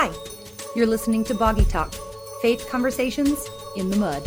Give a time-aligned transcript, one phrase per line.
[0.00, 0.12] Hi,
[0.76, 1.92] you're listening to Boggy Talk
[2.40, 4.22] Faith Conversations in the Mud,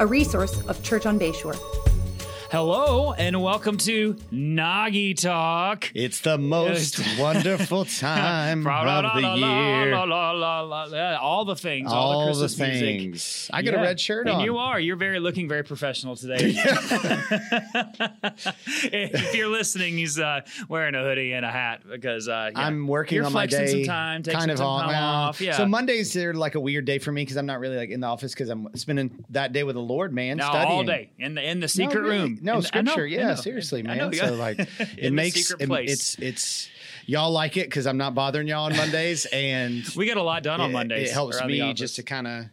[0.00, 1.56] a resource of Church on Bayshore.
[2.52, 5.90] Hello and welcome to Boggy Talk.
[5.94, 9.94] It's the most wonderful time of the year.
[9.94, 12.78] All the things, all, the Christmas music.
[12.78, 13.50] things.
[13.54, 13.82] I got a Yeah.
[13.84, 14.44] red shirt and on.
[14.44, 14.78] you are.
[14.78, 16.36] You're very looking very professional today.
[18.92, 22.86] if you're listening, he's uh, wearing a hoodie and a hat because uh, yeah, I'm
[22.86, 23.84] working you're on my flexing day.
[23.84, 25.40] some time, taking kind some of time on, off.
[25.40, 25.56] Yeah.
[25.56, 28.00] So Mondays are like a weird day for me because I'm not really like in
[28.00, 30.36] the office because I'm spending that day with the Lord, man.
[30.36, 32.18] now studying all day in the in the secret no, really.
[32.18, 32.41] room.
[32.42, 33.06] No I know, scripture.
[33.06, 33.98] Yeah, seriously, man.
[33.98, 34.10] know.
[34.12, 34.58] So like,
[34.98, 36.68] it makes it- it's it's
[37.06, 40.42] y'all like it because I'm not bothering y'all on Mondays, and we get a lot
[40.42, 41.10] done on Mondays.
[41.10, 42.44] It helps me just to kind of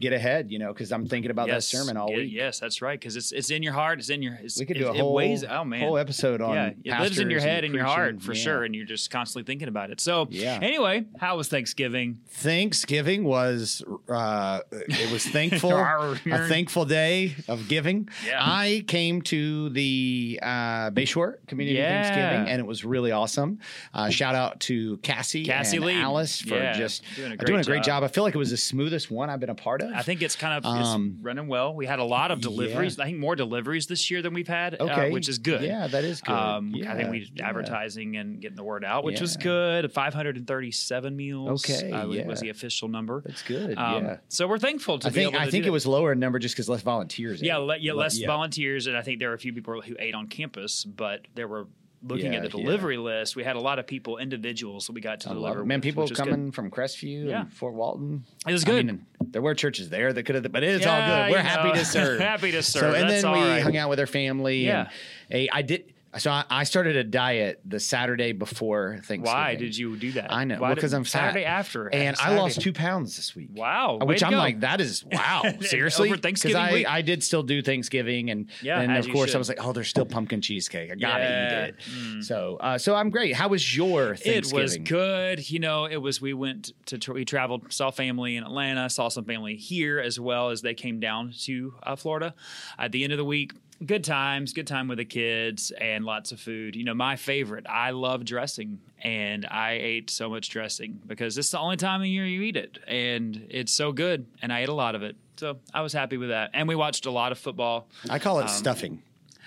[0.00, 2.32] get ahead, you know, because I'm thinking about that sermon all week.
[2.32, 2.98] Yes, that's right.
[2.98, 3.98] Because it's it's in your heart.
[3.98, 4.38] It's in your.
[4.42, 5.44] It's, We could it, do a whole weighs.
[5.44, 8.32] Oh man, whole episode on yeah, it lives in your head and your heart for
[8.32, 8.42] Yeah.
[8.42, 10.00] sure, and you're just constantly thinking about it.
[10.00, 10.58] So Yeah.
[10.60, 12.20] Anyway, how was Thanksgiving?
[12.28, 16.16] Thanksgiving was uh, it was thankful a
[16.48, 18.08] thankful day of giving.
[18.26, 18.38] Yeah.
[18.40, 22.02] I came to the uh, Bayshore Community Yeah.
[22.02, 23.58] Thanksgiving and it was really awesome.
[23.92, 25.94] Uh, shout out to Cassie, Cassie and Lee.
[26.00, 28.02] Alice for just doing a great doing a great job.
[28.02, 28.04] job.
[28.04, 29.90] I feel like it was the smoothest one I've been a part of.
[29.94, 31.74] I think it's kind of it's Um, running well.
[31.74, 32.98] We had a lot of deliveries.
[32.98, 35.62] I think more deliveries this year than we've had, uh, which is good.
[35.62, 36.32] Yeah, that is good.
[36.32, 37.48] Um, I think we yeah.
[37.48, 39.90] advertising and getting the word out, which was good.
[39.92, 41.64] 537 meals.
[41.68, 42.26] Okay, uh, was- yeah.
[42.26, 43.22] was the official number.
[43.24, 43.76] That's good.
[43.78, 44.16] Um, yeah.
[44.28, 45.68] So we're thankful to I be think able to I think that.
[45.68, 47.42] it was lower in number just because less volunteers.
[47.42, 49.96] Yeah, le- yeah, Le- less volunteers, and I think there were a few people who
[49.98, 51.66] ate on campus, but there were
[52.06, 52.64] looking Yeah, at the yeah.
[52.64, 53.34] delivery list.
[53.36, 55.62] We had a lot of people, individuals, that we got to I deliver.
[55.62, 55.66] it.
[55.66, 56.18] Man, with, people was good.
[56.18, 57.40] coming from Crestview Yeah.
[57.42, 58.24] and Fort Walton.
[58.46, 58.86] It was I good.
[58.86, 61.30] mean, there were churches there that could have, but it's all good.
[61.32, 62.20] We're happy know, to serve.
[62.20, 62.80] happy to serve.
[62.80, 63.62] So, and That's then we right.
[63.62, 64.64] hung out with our family.
[64.66, 64.80] Yeah.
[64.80, 64.88] And,
[65.30, 65.93] hey, I did.
[66.18, 69.22] So I, I started a diet the Saturday before Thanksgiving.
[69.24, 70.32] Why did you do that?
[70.32, 71.10] I know Why because did- I'm fat.
[71.10, 73.48] Saturday after, and I lost two pounds this week.
[73.52, 74.38] Wow, Which I'm go.
[74.38, 76.08] like, that is wow, seriously.
[76.08, 76.88] Over Thanksgiving I, week?
[76.88, 79.36] I did still do Thanksgiving, and Yeah, and of course should.
[79.36, 80.90] I was like, oh, there's still pumpkin cheesecake.
[80.92, 81.66] I gotta Yeah.
[81.66, 81.74] eat
[82.18, 82.24] it.
[82.24, 83.34] So, uh, so I'm great.
[83.34, 84.58] How was your Thanksgiving?
[84.58, 85.50] It was good.
[85.50, 86.20] You know, it was.
[86.20, 86.98] We went to.
[86.98, 90.74] to we traveled, saw family in Atlanta, saw some family here as well as they
[90.74, 92.34] came down to uh, Florida.
[92.78, 93.52] At the end of the week,
[93.84, 96.76] good times, good time with the kids, and lots of food.
[96.76, 97.66] You know, my favorite.
[97.68, 102.06] I love dressing, and I ate so much dressing because it's the only time of
[102.06, 104.26] year you eat it, and it's so good.
[104.42, 106.50] And I ate a lot of it, so I was happy with that.
[106.54, 107.88] And we watched a lot of football.
[108.08, 109.02] I call it stuffing.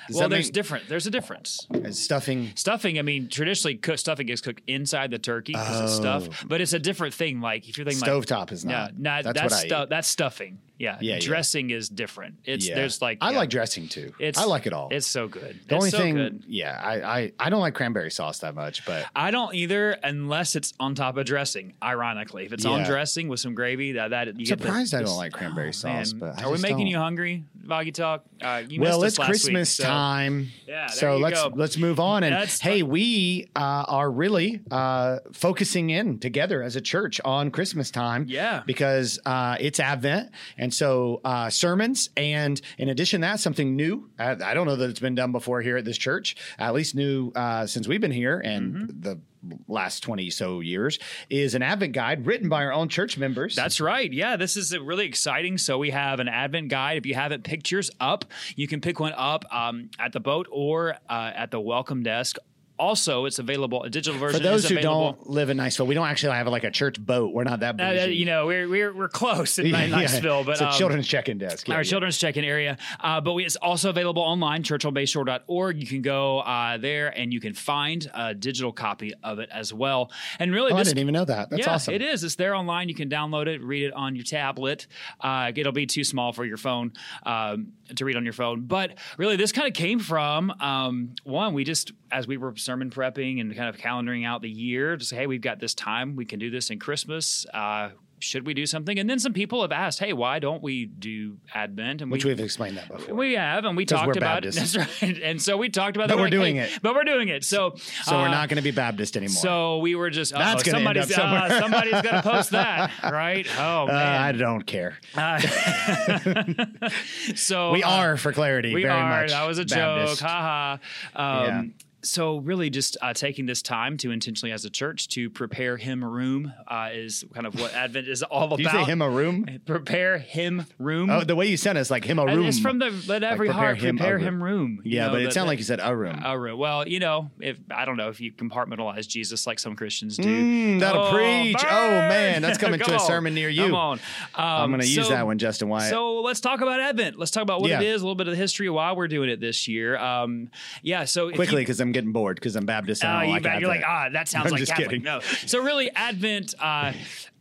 [0.08, 0.88] Does Um, well, there's mean- different.
[0.88, 1.68] There's a difference.
[1.92, 2.52] stuffing.
[2.56, 6.62] Stuffing, I mean, traditionally cook, stuffing is cooked inside the turkey because it's stuffed, but
[6.62, 7.42] it's a different thing.
[7.42, 8.98] Like if you're thinking like, Stovetop is no, not.
[9.00, 10.60] not That's that's stu- that's stuffing.
[10.80, 11.20] Yeah, Yeah, yeah.
[11.20, 12.36] dressing is different.
[12.46, 12.76] It's Yeah.
[12.76, 14.14] there's like I yeah, like dressing too.
[14.20, 14.90] It's I like it all.
[14.92, 15.60] It's so good.
[15.68, 16.44] the it's only so thing, good.
[16.48, 20.56] yeah, I, I I don't like cranberry sauce that much, but I don't either, unless
[20.56, 21.74] it's on top of dressing.
[21.84, 25.02] Ironically, if it's on dressing with some gravy, that that you get the- surprised I
[25.02, 26.14] don't like cranberry Oh, sauce.
[26.14, 26.20] man.
[26.36, 26.88] But I are we making don't.
[26.88, 28.24] you hungry, Boggy Talk?
[28.42, 30.50] Uh, you well, it's week, Christmas so- time.
[30.68, 31.52] Yeah, so let's go.
[31.56, 32.24] let's move on.
[32.24, 32.90] And That's hey, fun.
[32.92, 38.26] we uh, are really uh, focusing in together as a church on Christmas time.
[38.28, 38.62] Yeah.
[38.66, 44.10] because uh, it's Advent, and so uh, sermons, and in addition to that, something new.
[44.20, 46.36] I, I don't know that it's been done before here at this church.
[46.60, 49.02] At least new uh, since we've been here, and Mm-hmm.
[49.02, 49.20] the
[49.68, 53.80] last 20 so years is an advent guide written by our own church members That's
[53.80, 54.12] right.
[54.12, 55.58] Yeah, this is really exciting.
[55.58, 56.98] So we have an Advent guide.
[56.98, 60.48] If you haven't picked yours up, you can pick one up um, at the boat
[60.52, 62.38] or uh, at the welcome desk.
[62.80, 63.84] Also, it's available.
[63.84, 66.64] A digital version for those who don't live in Niceville, we don't actually have like
[66.64, 67.34] a church boat.
[67.34, 70.62] We're not that Uh, you know, we're we're we're close in Yeah, Niceville, but it's
[70.62, 71.68] a um, children's check-in desk.
[71.68, 72.78] Yeah, our children's check-in area.
[73.00, 75.80] Uh, but we, it's also available online, churchonbayshore.org.
[75.80, 79.74] You can go uh, there and you can find a digital copy of it as
[79.74, 80.12] well.
[80.40, 81.50] And really, Oh, I didn't even know that.
[81.50, 81.94] That's yeah, awesome.
[81.94, 82.24] it is.
[82.24, 82.90] It's there online.
[82.90, 84.88] You can download it, read it on your tablet.
[85.22, 86.94] Uh, it'll be too small for your phone
[87.26, 88.66] um, to read on your phone.
[88.66, 91.54] But really, this kind of came from um, one.
[91.54, 95.04] We just, as we were sermon prepping and kind of calendaring out the year, to
[95.04, 96.16] say, hey, we've got this time.
[96.16, 97.46] We can do this in Christmas.
[97.54, 97.90] Uh,
[98.20, 98.98] should we do something?
[98.98, 102.02] And then some people have asked, hey, why don't we do Advent?
[102.02, 103.14] And Which we, we've explained that before.
[103.14, 104.74] we have, and we talked we're about Baptists.
[104.74, 104.78] it.
[104.80, 105.22] That's right.
[105.22, 106.22] And so we talked about But that.
[106.22, 106.80] we're like, doing hey, it.
[106.82, 107.44] But we're doing it.
[107.44, 109.36] So, so we're uh, not going to be Baptist anymore.
[109.36, 113.46] so we were just That's gonna somebody's uh, somebody's gonna post that, right?
[113.60, 114.98] Oh uh, I don't care.
[117.36, 119.22] so We uh, are, for clarity, we very are.
[119.22, 119.30] much.
[119.32, 120.22] That was a Baptist.
[120.22, 120.30] joke.
[120.30, 120.80] Ha
[121.14, 121.42] ha.
[121.46, 121.64] Um, Yeah.
[122.08, 126.04] So really, just uh, taking this time to intentionally, as a church, to prepare him
[126.04, 128.60] a room uh, is kind of what Advent is all about.
[128.60, 129.46] You say him a room?
[129.66, 131.10] Prepare him room.
[131.10, 132.46] Oh, the way you said it, it's like him a room.
[132.46, 134.82] It's from the let every prepare heart him prepare him room.
[134.84, 136.22] you yeah, know, but it sounded like you said a room.
[136.24, 136.58] a room.
[136.58, 140.24] Well, you know, if I don't know if you compartmentalize Jesus like some Christians do.
[140.28, 141.58] Mm, that'll Oh, preach.
[141.60, 143.06] Oh, man, that's coming to Come a on.
[143.06, 143.64] sermon near you.
[143.64, 144.00] Come on.
[144.34, 145.90] Um, I'm going to use that one, Justin Wyatt.
[145.90, 147.18] So let's talk about Advent.
[147.20, 147.82] Let's talk about what Yeah.
[147.82, 149.98] it is, a little bit of the history of why we're doing it this year.
[149.98, 150.50] Um,
[150.82, 151.06] yeah.
[151.06, 153.04] So Quickly, because I'm getting bored because I'm Baptist.
[153.04, 153.60] and I Oh, don't you like bet.
[153.62, 154.90] You're like, ah, that sounds I'm like just Catholic.
[154.90, 155.04] kidding.
[155.04, 155.20] No.
[155.48, 156.92] So really, Advent, uh,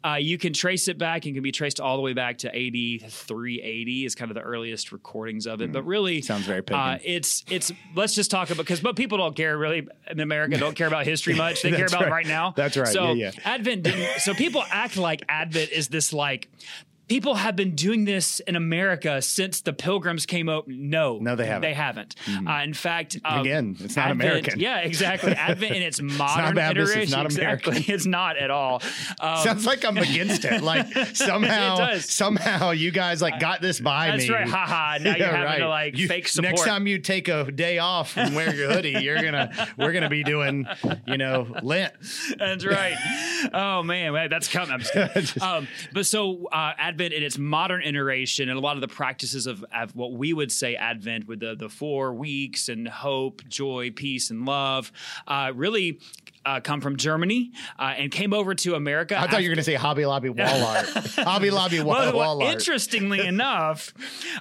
[0.05, 2.49] uh, you can trace it back and can be traced all the way back to
[2.49, 5.73] AD 380 is kind of the earliest recordings of it.
[5.73, 6.25] But really, Mm.
[6.25, 7.01] Sounds very uh, pagan.
[7.05, 7.73] it's it's.
[7.95, 10.57] Let's just talk about because but people don't care really in America.
[10.59, 11.63] Don't care about history much.
[11.63, 12.11] They care about right.
[12.11, 12.53] right now.
[12.57, 12.87] That's right.
[12.89, 13.41] So Yeah, yeah.
[13.45, 14.21] Advent didn't.
[14.21, 16.49] So people act like Advent is this like.
[17.09, 20.65] People have been doing this in America since the Pilgrims came out.
[20.67, 21.61] No, No, they haven't.
[21.63, 22.17] They haven't.
[22.29, 24.59] Uh, in fact, um, Again, it's not Advent- American.
[24.61, 25.33] Yeah, exactly.
[25.33, 27.13] Advent in its modern Baptist, it's iteration.
[27.17, 27.71] not exactly.
[27.73, 27.95] American.
[27.95, 28.83] It's not at all.
[29.21, 30.63] Um, Sounds like I'm against it.
[30.63, 34.29] Like somehow, somehow you guys like got this by That's me.
[34.29, 34.49] That's right.
[34.51, 34.99] Ha ha.
[35.01, 36.55] Now you're Yeah, having to like You- fake support.
[36.57, 40.09] Next time you take a day off and wear your hoodie, you're gonna we're gonna
[40.11, 40.67] be doing,
[41.07, 41.93] you know, Lent.
[42.37, 42.97] That's right.
[43.55, 44.73] Oh man, that's coming.
[44.73, 45.43] I'm just kidding.
[45.43, 49.47] um, but so uh, Advent in its modern iteration, and a lot of the practices
[49.47, 53.91] of, of what we would say Advent, with the the four weeks and hope, joy,
[53.91, 54.93] peace, and love,
[55.27, 56.01] uh, really.
[56.47, 59.19] Uh, come from Germany uh, and came over to America.
[59.21, 60.87] I thought you were gonna say Hobby Lobby wall art.
[61.17, 62.53] Hobby Lobby wall, Well, wall art.
[62.53, 63.93] interestingly enough,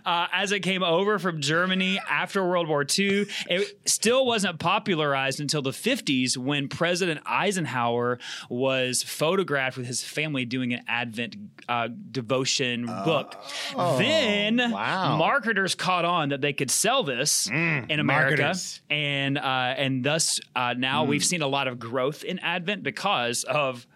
[0.06, 5.40] uh, as it came over from Germany after World War II, it still wasn't popularized
[5.40, 8.20] until the 50s when President Eisenhower
[8.52, 11.36] was photographed with his family doing an Advent
[11.68, 13.34] uh, devotion book.
[13.98, 15.18] Then Oh, wow.
[15.18, 18.82] marketers caught on that they could sell this in America, marketers.
[18.92, 19.42] and uh,
[19.76, 23.88] and thus uh, now we've seen a lot of growth in Advent because of.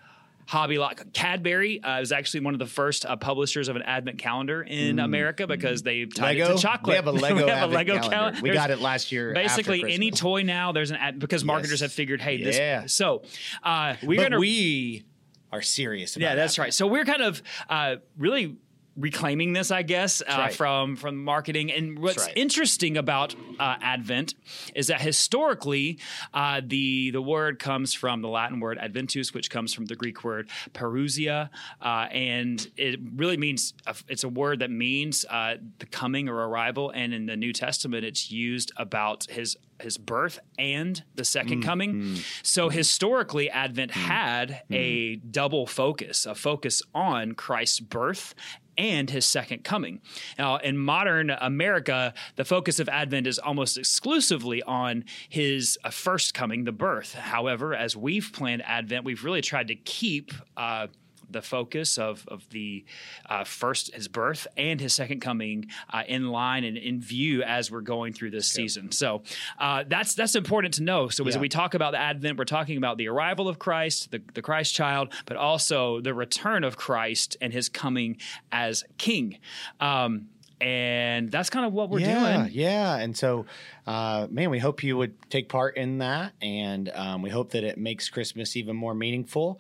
[0.48, 4.18] Hobby Lobby Cadbury uh, is actually one of the first uh, publishers of an Advent
[4.18, 6.54] calendar in America because they tied Lego.
[6.54, 6.88] it to chocolate.
[6.90, 8.16] We have a Lego, we have a Lego calendar.
[8.16, 8.42] calendar.
[8.42, 9.32] We got it last year.
[9.32, 11.80] Basically, any toy now there's an ad because marketers Yes.
[11.82, 12.58] have figured, hey, this.
[12.58, 12.88] Yeah.
[12.88, 13.22] So
[13.62, 15.04] uh, we're but gonna we
[15.52, 16.16] are serious.
[16.16, 16.66] About yeah, that's Advent.
[16.66, 16.74] right.
[16.74, 18.58] So we're kind of uh, really
[18.96, 20.54] reclaiming this, I guess, uh, right.
[20.54, 21.72] from from marketing.
[21.72, 22.38] And what's right.
[22.38, 24.36] interesting about uh, Advent
[24.76, 26.00] is that historically,
[26.34, 30.24] uh, the the word comes from the Latin word adventus, which comes from the Greek
[30.24, 31.50] word parousia,
[31.82, 33.74] uh, and it really means
[34.08, 36.92] it's a word that means uh, the coming or arrival.
[36.94, 42.18] And in the New Testament, it's used about his his birth and the second coming.
[42.44, 48.36] So historically, Advent had a double focus, a focus on Christ's birth
[48.80, 50.00] and his second coming.
[50.38, 56.34] Now, in modern America, the focus of Advent is almost exclusively on his uh, first
[56.34, 57.14] coming, the birth.
[57.14, 60.32] However, as we've planned Advent, we've really tried to keep.
[60.56, 60.88] Uh,
[61.30, 62.86] the focus of of the
[63.30, 67.72] uh, first his birth and his second coming uh, in line and in view as
[67.72, 68.92] we're going through this season.
[68.92, 69.24] So
[69.60, 71.10] uh, that's that's important to know.
[71.10, 74.22] So as we talk about the Advent, we're talking about the arrival of Christ, the,
[74.34, 78.18] the Christ child, but also the return of Christ and his coming
[78.52, 79.38] as King.
[79.80, 80.30] Um,
[80.62, 82.52] and that's kind of what we're yeah, doing.
[82.54, 83.46] Yeah, and so,
[83.88, 87.64] uh, man, we hope you would take part in that, and um, we hope that
[87.64, 89.60] it makes Christmas even more meaningful.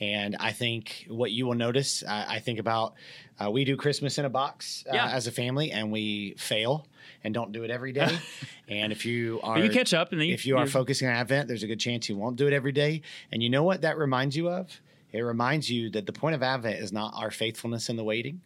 [0.00, 2.94] And I think what you will notice, I, I think about
[3.38, 5.10] uh, we do Christmas in a box uh, Yeah.
[5.10, 6.86] as a family, and we fail
[7.22, 8.18] and don't do it every day.
[8.68, 11.14] and if you are, But you catch up and you- if you are focusing on
[11.14, 13.02] Advent, there's a good chance you won't do it every day.
[13.30, 14.80] And you know what that reminds you of?
[15.12, 18.40] It reminds you that the point of Advent is not our faithfulness in the waiting;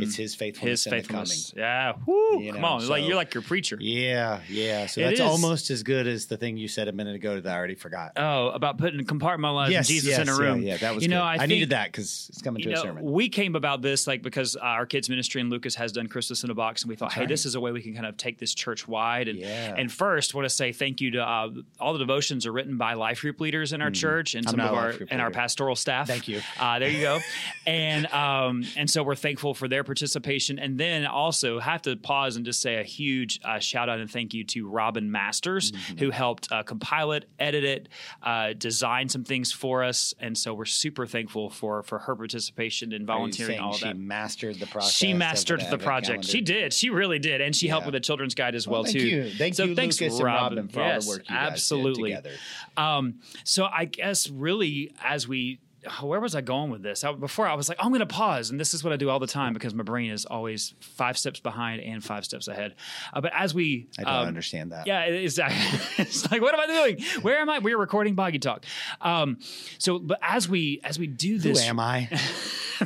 [0.00, 1.50] it's His faithfulness His faithfulness.
[1.52, 1.92] the Yeah.
[2.06, 2.88] Woo, You come know, on.
[2.88, 3.76] like you're like your preacher.
[3.80, 4.86] Yeah, yeah.
[4.86, 5.26] So It that's is.
[5.26, 8.12] almost as good as the thing you said a minute ago that I already forgot.
[8.16, 10.62] Oh, about putting compartmentalizing yes, Jesus yes, in a room.
[10.62, 11.02] Yeah, that was.
[11.04, 11.22] You know.
[11.22, 13.04] I, I, think, needed that because it's coming to you a know, sermon.
[13.04, 16.50] we came about this like because our kids ministry and Lucas has done Christmas in
[16.50, 17.28] a box, and we thought, hey, right.
[17.28, 19.28] this is a way we can kind of take this church wide.
[19.28, 19.74] And Yeah.
[19.76, 22.94] and first, want to say thank you to uh, all the devotions are written by
[22.94, 24.46] life group leaders in our church and.
[24.48, 26.06] I'm some of our and our pastoral staff.
[26.06, 26.40] Thank you.
[26.58, 27.18] Uh, there you go.
[27.66, 32.36] and um, and so we're thankful for their participation, and then also have to pause
[32.36, 35.98] and just say a huge uh, shout out and thank you to Robin Masters Mm-hmm.
[35.98, 37.88] who helped uh, compile it, edit it,
[38.22, 42.92] uh, design some things for us, and so we're super thankful for for her participation
[42.92, 43.96] and volunteering all of she that.
[43.98, 44.92] mastered the process.
[44.94, 46.24] She mastered the Advent project.
[46.24, 46.72] She did.
[46.72, 49.06] She really did, and she helped with the children's guide as well, Well, thank too.
[49.06, 49.30] you.
[49.30, 50.58] Thank so you, thanks, Lucas and Robin.
[50.58, 52.10] Robin, for all the work you guys did absolutely.
[52.10, 52.32] together.
[52.76, 55.60] Um, so I guess really as we
[56.02, 57.04] where was I going with this?
[57.04, 59.10] I, before I was like, I'm going to pause, and this is what I do
[59.10, 62.74] all the time because my brain is always five steps behind and five steps ahead.
[63.12, 64.86] Uh, but as we, I don't um, understand that.
[64.86, 65.40] yeah, it is.
[65.98, 67.22] it's like, what am I doing?
[67.22, 67.60] Where am I?
[67.60, 68.64] We're recording Boggy Talk.
[69.00, 69.38] Um,
[69.78, 72.08] so, but as we as we do Who this, am I?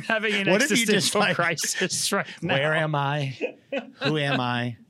[0.07, 2.53] having an What if you just, existential like, crisis right now.
[2.53, 3.37] Where am I?
[4.03, 4.77] Who am I?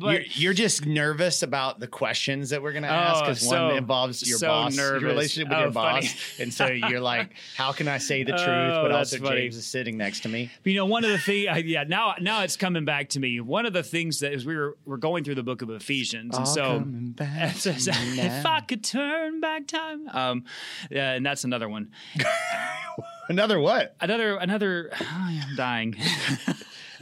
[0.00, 3.40] But- you're, you're just nervous about the questions that we're going to ask Oh, because
[3.48, 5.00] so- one involves your so boss, nervous.
[5.02, 8.32] your relationship with Oh, your boss, and so you're like, how can I say the
[8.32, 8.48] truth?
[8.48, 9.42] Oh, but also funny.
[9.42, 10.50] James is sitting next to me.
[10.64, 13.40] You know, one of the things, yeah, now now it's coming back to me.
[13.40, 16.36] One of the things that is we were we're going through the book of Ephesians,
[16.36, 18.46] and so back to me if.
[18.46, 20.44] I could turn back time, um,
[20.90, 21.90] yeah, and that's another one.
[23.28, 23.94] Another what?
[24.00, 24.90] Another another.
[25.10, 25.96] I'm dying.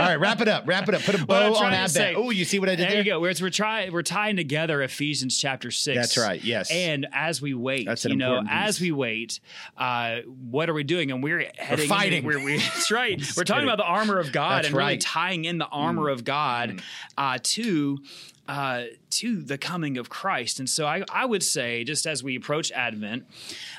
[0.01, 0.67] All right, wrap it up.
[0.67, 1.03] Wrap it up.
[1.03, 2.17] Put a bow on Advent.
[2.17, 2.99] Oh, you see what I did there there?
[2.99, 3.21] you go.
[3.21, 5.97] We're, we're trying we're tying together Ephesians chapter six.
[5.97, 6.71] That's right, yes.
[6.71, 9.41] And as we wait, That's an you know, important as we wait,
[9.77, 11.11] uh, what are we doing?
[11.11, 11.89] And we're heading.
[11.89, 12.25] fighting.
[12.25, 13.19] We're, we that's right.
[13.37, 13.69] we're talking kidding.
[13.69, 15.01] about the armor of God That's and really right.
[15.01, 15.05] Mm.
[15.07, 16.83] tying in the armor of God
[17.17, 17.99] uh, to.
[18.49, 22.35] Uh, to the coming of Christ, and so I, I would say, just as we
[22.35, 23.25] approach Advent,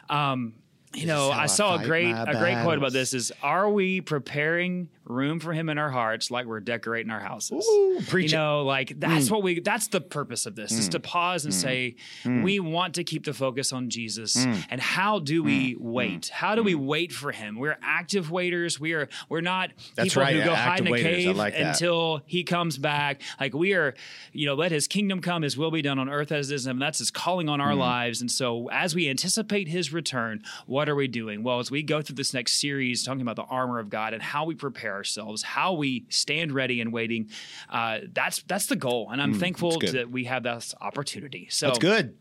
[0.09, 0.53] um,
[0.93, 3.99] you know, I I saw a great a great quote about this: "Is are we
[3.99, 8.01] preparing room for Him in our hearts, like we're decorating our houses?" Ooh, you.
[8.01, 8.31] Mm.
[8.31, 11.95] know, like that's what we that's the purpose of this is to pause and say
[12.25, 14.65] we want to keep the focus on Jesus Mm.
[14.69, 16.29] and how do we wait?
[16.29, 17.55] How do we wait for him?
[17.57, 18.79] We're active waiters.
[18.79, 21.25] We are we're not That's people right, who go hide in a waiters.
[21.25, 23.21] Cave like until he comes back.
[23.39, 23.93] Like we are,
[24.31, 26.65] you know, let his kingdom come, his will be done on earth as it is
[26.65, 26.79] in heaven.
[26.79, 27.63] That's his calling on Mm.
[27.63, 28.21] our lives.
[28.21, 31.43] And so as we anticipate his return, what are we doing?
[31.43, 34.21] Well, as we go through this next series talking about the armor of God and
[34.21, 37.29] how we prepare ourselves, how we stand ready and waiting,
[37.69, 39.09] uh, that's that's the goal.
[39.11, 39.93] And I'm thankful Mm, good.
[39.95, 41.47] that we have this opportunity.
[41.49, 42.15] So That's good.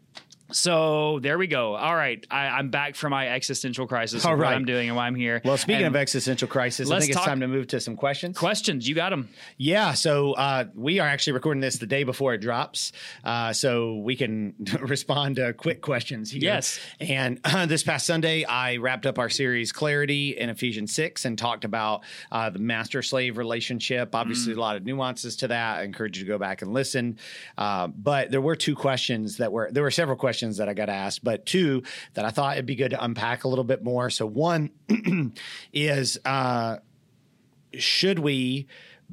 [0.53, 1.75] So there we go.
[1.75, 4.25] All right, I, I'm back from my existential crisis.
[4.25, 4.49] All of What.
[4.49, 5.41] I'm doing and why I'm here.
[5.45, 8.37] Well, speaking And of existential crisis, I think it's time to move to some questions.
[8.37, 9.29] questions, you got them.
[9.57, 12.93] Yeah, so uh, we are actually recording this the day before it drops,
[13.25, 16.43] uh, so we can respond to quick questions here.
[16.43, 16.81] Yes.
[16.99, 21.39] And uh, this past Sunday, I wrapped up our series Clarity in Ephesians six and
[21.39, 22.03] talked about
[22.33, 24.15] uh, the master slave relationship.
[24.15, 25.79] Obviously, a lot of nuances to that.
[25.79, 27.19] I encourage you to go back and listen.
[27.57, 30.89] Uh, but there were two questions that were there were several questions that I got
[30.89, 31.83] asked, but two
[32.15, 34.11] that I thought it'd be good to unpack a little bit more.
[34.11, 34.71] So one
[35.73, 36.19] is.
[36.25, 36.79] Uh,
[37.79, 38.67] should we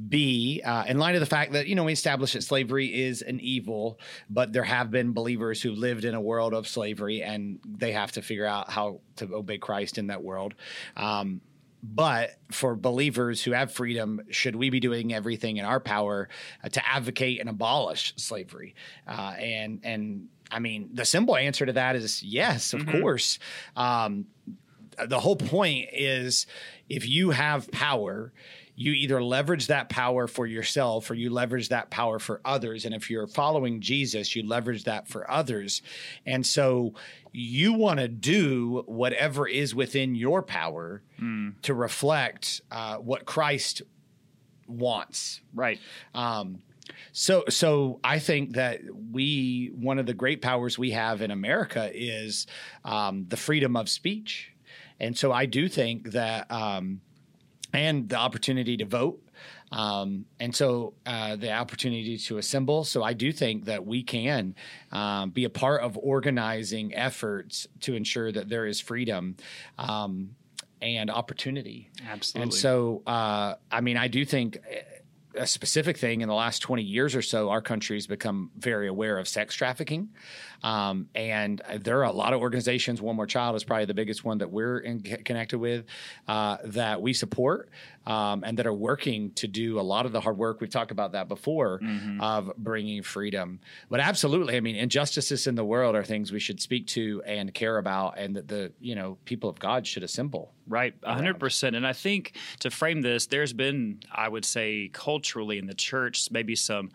[0.09, 3.23] be uh, in light of the fact that you know we established that slavery is
[3.23, 7.59] an evil but there have been believers who lived in a world of slavery and
[7.65, 10.53] they have to figure out how to obey christ in that world
[10.97, 11.41] um,
[11.93, 16.29] but for believers who have freedom, should we be doing everything in our power
[16.63, 18.75] uh, to advocate and abolish slavery?
[19.07, 23.39] Uh, and and I mean, the simple answer to that is yes, of course.
[23.75, 24.25] Um,
[25.07, 26.47] the whole point is
[26.89, 28.33] if you have power,
[28.75, 32.85] you either leverage that power for yourself or you leverage that power for others.
[32.85, 35.81] And if you're following Jesus, you leverage that for others.
[36.25, 36.93] And so
[37.37, 41.03] you want to do whatever is within your power
[41.61, 43.83] to reflect uh, what Christ
[44.67, 45.41] wants.
[45.53, 45.79] Right.
[46.15, 46.63] Um,
[47.11, 51.91] so, so I think that we one of the great powers we have in America
[51.93, 52.47] is
[52.83, 54.53] um, the freedom of speech,
[54.99, 57.01] and so I do think that um,
[57.73, 59.21] and the opportunity to vote.
[59.71, 62.83] Um, and so uh, the opportunity to assemble.
[62.83, 64.55] So I do think that we can
[64.91, 69.35] um, be a part of organizing efforts to ensure that there is freedom
[69.77, 70.35] um,
[70.81, 71.89] and opportunity.
[72.09, 72.43] Absolutely.
[72.43, 74.59] And so, uh, I mean, I do think
[75.37, 78.87] a specific thing in the last 20 years or so, our country has become very
[78.87, 80.09] aware of sex trafficking.
[80.63, 83.01] Um, and there are a lot of organizations.
[83.01, 85.85] One More Child is probably the biggest one that we're in, connected with
[86.27, 87.69] uh, that we support
[88.07, 90.61] um, and that are working to do a lot of the hard work.
[90.61, 91.81] We've talked about that before
[92.21, 93.59] of bringing freedom.
[93.89, 97.53] But absolutely, I mean, injustices in the world are things we should speak to and
[97.53, 100.53] care about, and that the you know people of God should assemble.
[100.69, 101.75] Right, a hundred percent.
[101.75, 106.29] And I think to frame this, there's been, I would say, culturally in the church,
[106.31, 106.91] maybe some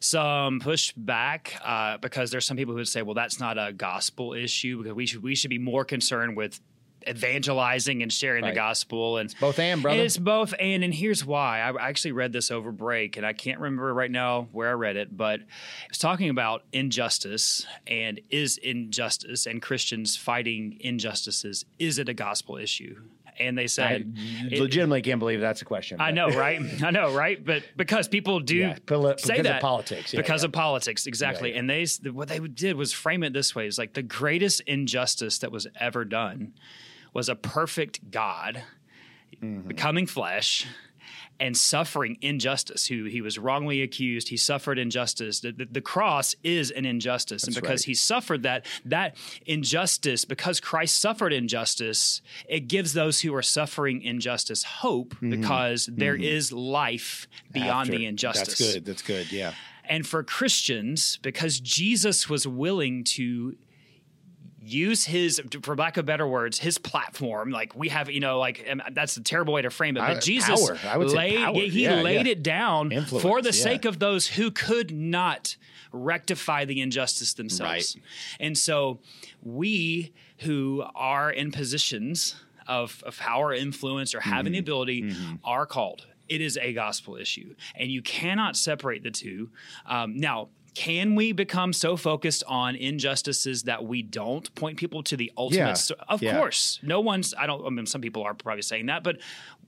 [0.00, 4.32] some pushback uh, because there's some people who would say, well, that's not a gospel
[4.32, 6.60] issue because we should we should be more concerned with
[7.08, 8.50] evangelizing and sharing Right.
[8.50, 10.02] the gospel and Both and brother.
[10.02, 13.32] it's both and and here's why I I actually read this over break and I
[13.32, 15.40] can't remember right now where I read it but
[15.88, 22.56] it's talking about injustice and is injustice and Christians fighting injustices is it a gospel
[22.56, 22.96] issue
[23.38, 24.14] and they I said
[24.50, 26.00] it- legitimately can't believe that's a question.
[26.00, 26.58] I know, right?
[26.82, 27.44] I know, right?
[27.44, 30.14] But because people do Yeah, poli- say because of that politics.
[30.14, 30.46] Yeah, because yeah.
[30.46, 31.54] of politics, exactly.
[31.54, 35.36] And they what they did was frame it this way: is like the greatest injustice
[35.40, 36.54] that was ever done
[37.16, 38.62] was a perfect God
[39.42, 39.68] Mm-hmm.
[39.68, 40.66] becoming flesh
[41.38, 45.40] and suffering injustice, who he was wrongly accused, he suffered injustice.
[45.40, 47.42] The, the, the cross is an injustice.
[47.42, 47.86] That's and because right.
[47.86, 54.00] he suffered that, that injustice, because Christ suffered injustice, it gives those who are suffering
[54.00, 57.80] injustice hope because there is life beyond Mm-hmm.
[57.80, 58.58] After- the injustice.
[58.58, 58.84] That's good.
[58.86, 59.32] That's good.
[59.32, 59.52] Yeah.
[59.84, 63.56] And for Christians, because Jesus was willing to
[64.66, 67.50] use his, for lack of better words, his platform.
[67.50, 70.20] Like we have, you know, like that's a terrible way to frame it, but Uh,
[70.20, 70.70] Jesus.
[70.84, 72.32] I would say laid, he Yeah, laid yeah.
[72.32, 73.62] it down Influence, for the yeah.
[73.62, 75.56] sake of those who could not
[75.92, 77.96] rectify the injustice themselves.
[77.96, 78.04] Right.
[78.40, 79.00] And so
[79.42, 82.34] we who are in positions
[82.66, 84.52] of, of power, influence, or having Mm-hmm.
[84.52, 86.06] the ability are called.
[86.28, 89.50] It is a gospel issue, and you cannot separate the two.
[89.86, 95.16] Um, now, can we become so focused on injustices that we don't point people to
[95.16, 95.58] the ultimate?
[95.68, 95.72] Yeah.
[95.72, 96.36] sto- of Yeah.
[96.38, 97.32] course, no one's.
[97.38, 97.64] I don't.
[97.66, 99.16] I mean, some people are probably saying that, but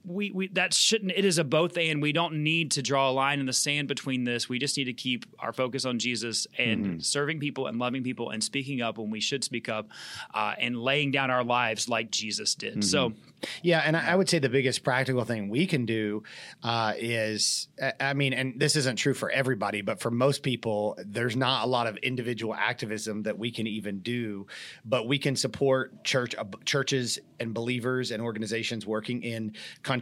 [0.09, 1.11] we, we that shouldn't.
[1.15, 2.01] It is a both and.
[2.01, 4.49] We don't need to draw a line in the sand between this.
[4.49, 6.99] We just need to keep our focus on Jesus and Mm-hmm.
[6.99, 9.87] serving people and loving people and speaking up when we should speak up,
[10.33, 12.71] uh, and laying down our lives like Jesus did.
[12.73, 12.81] Mm-hmm.
[12.81, 13.13] So
[13.61, 16.23] Yeah, and I I would say the biggest practical thing we can do
[16.63, 20.97] uh, is, I- I mean, and this isn't true for everybody, but for most people,
[21.05, 24.47] there's not a lot of individual activism that we can even do,
[24.83, 29.98] but we can support church uh, churches and believers and organizations working in countries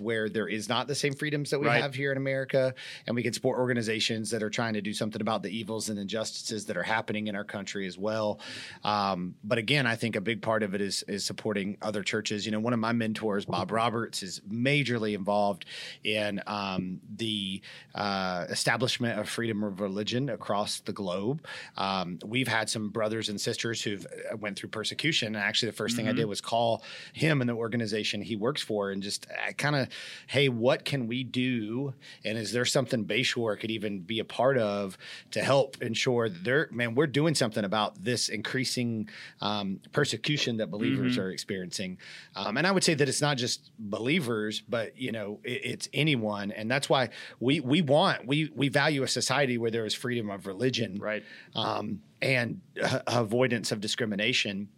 [0.00, 1.82] where there is not the same freedoms that we Right.
[1.82, 2.74] have here in America,
[3.06, 5.98] and we can support organizations that are trying to do something about the evils and
[5.98, 8.40] injustices that are happening in our country as well.
[8.84, 12.46] Um, but again, I think a big part of it is is supporting other churches.
[12.46, 15.64] You know, one of my mentors, Bob Roberts, is majorly involved
[16.04, 17.60] in um, the
[17.94, 21.44] uh, establishment of freedom of religion across the globe.
[21.76, 25.76] Um, we've had some brothers and sisters who've uh, went through persecution, and actually, the
[25.76, 29.26] 1st thing I did was call him and the organization he works for, and just
[29.56, 29.88] kind of,
[30.26, 31.94] hey, what can we do?
[32.24, 34.96] And is there something Bayshore could even be a part of
[35.32, 39.08] to help ensure that they're, man, we're doing something about this increasing
[39.40, 41.98] um, persecution that believers are experiencing.
[42.36, 45.88] Um, and I would say that it's not just believers, but you know, it, it's
[45.92, 47.10] anyone, and that's why
[47.40, 51.22] we we want we we value a society where there is freedom of religion, Right.
[51.54, 54.68] um, and uh, avoidance of discrimination.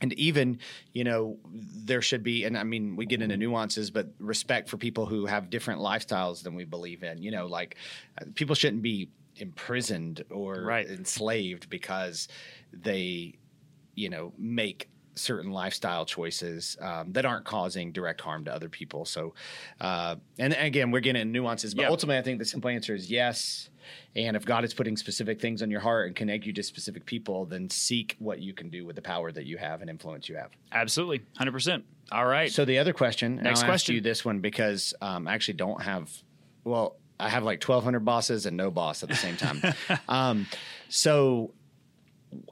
[0.00, 0.58] And even,
[0.92, 4.78] you know, there should be, and I mean, we get into nuances, but respect for
[4.78, 7.22] people who have different lifestyles than we believe in.
[7.22, 7.76] You know, like
[8.20, 10.88] uh, people shouldn't be imprisoned or Right.
[10.88, 12.28] enslaved because
[12.72, 13.38] they,
[13.94, 19.04] you know, make certain lifestyle choices um, that aren't causing direct harm to other people.
[19.04, 19.34] So,
[19.80, 21.88] uh, and again, we're getting into nuances, but Yeah.
[21.88, 23.68] ultimately, I think the simple answer is yes.
[24.16, 27.06] And if God is putting specific things on your heart and connect you to specific
[27.06, 30.28] people, then seek what you can do with the power that you have and influence
[30.28, 30.50] you have.
[30.72, 31.84] Absolutely, hundred percent.
[32.10, 32.50] All right.
[32.50, 33.94] So the other question, Next I'll question.
[33.94, 36.10] ask you this one because um, I actually don't have.
[36.64, 39.62] Well, I have like twelve hundred bosses and no boss at the same time.
[40.08, 40.46] um,
[40.88, 41.52] so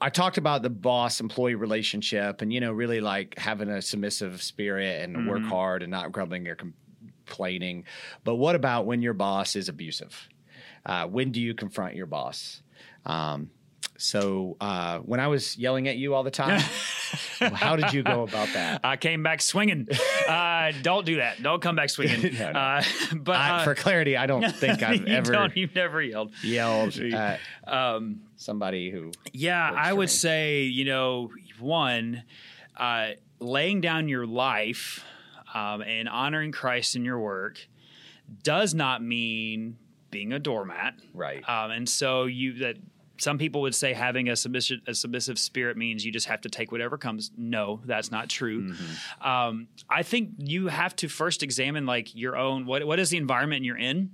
[0.00, 4.42] I talked about the boss employee relationship, and you know, really like having a submissive
[4.42, 7.84] spirit and work hard and not grumbling or complaining.
[8.24, 10.28] But what about when your boss is abusive?
[10.88, 12.62] Uh, when do you confront your boss?
[13.06, 13.50] Um,
[13.98, 16.60] so uh, when I was yelling at you all the time,
[17.40, 18.80] how did you go about that?
[18.84, 19.88] I came back swinging.
[20.28, 21.42] uh, don't do that.
[21.42, 22.32] Don't come back swinging.
[22.38, 22.58] No, no.
[22.58, 22.82] Uh,
[23.16, 26.32] but I, uh, for clarity, I don't think I've ever you've never yelled.
[26.42, 29.10] yelled at Um, somebody who.
[29.32, 30.06] Yeah, I would me.
[30.08, 32.22] say, you know, one,
[32.76, 35.04] uh, laying down your life
[35.54, 37.66] um, and honoring Christ in your work
[38.44, 39.76] does not mean
[40.10, 40.94] being a doormat.
[41.14, 41.46] Right.
[41.48, 42.76] Um, and so you that
[43.18, 46.48] some people would say having a submissive a submissive spirit means you just have to
[46.48, 47.30] take whatever comes.
[47.36, 48.70] No, that's not true.
[48.70, 49.28] Mm-hmm.
[49.28, 53.16] Um, I think you have to first examine like your own what what is the
[53.16, 54.10] environment you're in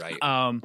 [0.00, 0.20] Right.
[0.22, 0.62] um,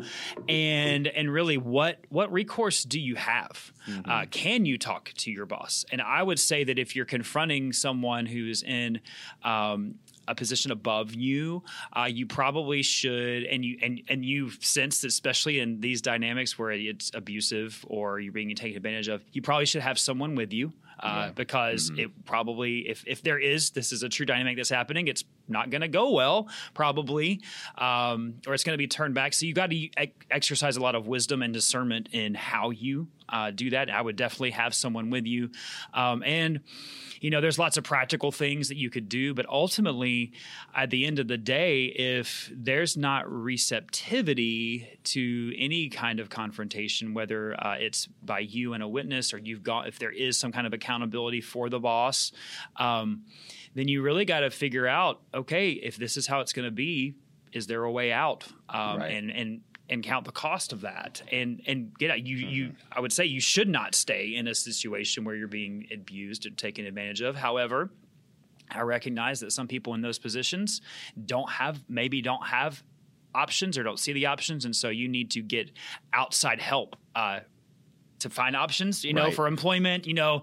[0.47, 3.73] and and really what what recourse do you have
[4.05, 7.73] uh, can you talk to your boss and i would say that if you're confronting
[7.73, 9.01] someone who's in
[9.43, 9.95] um,
[10.27, 11.63] a position above you
[11.93, 16.71] uh, you probably should and you and and you've sensed especially in these dynamics where
[16.71, 20.71] it's abusive or you're being taken advantage of you probably should have someone with you
[20.99, 25.07] uh, because it probably if if there is this is a true dynamic that's happening
[25.07, 27.41] it's not going to go well probably
[27.77, 29.33] um, or it's going to be turned back.
[29.33, 29.91] So you've got to e-
[30.29, 33.89] exercise a lot of wisdom and discernment in how you uh, do that.
[33.89, 35.49] I would definitely have someone with you.
[35.93, 36.61] Um, and
[37.21, 40.31] you know there's lots of practical things that you could do but ultimately
[40.75, 47.13] at the end of the day if there's not receptivity to any kind of confrontation
[47.13, 50.51] whether uh, it's by you and a witness or you've got if there is some
[50.51, 52.31] kind of accountability for the boss
[52.77, 53.23] um,
[53.75, 56.71] then you really got to figure out okay if this is how it's going to
[56.71, 57.15] be
[57.53, 58.45] is there a way out?
[58.69, 59.13] Um, Right.
[59.13, 62.25] And and and count the cost of that and and get out.
[62.25, 65.87] You you I would say you should not stay in a situation where you're being
[65.93, 67.35] abused and taken advantage of.
[67.35, 67.89] However,
[68.69, 70.81] I recognize that some people in those positions
[71.25, 72.83] don't have maybe don't have
[73.33, 75.71] options or don't see the options, and so you need to get
[76.13, 76.95] outside help.
[77.15, 77.39] Uh,
[78.19, 79.33] to find options, you know, Right.
[79.33, 80.41] for employment, you know,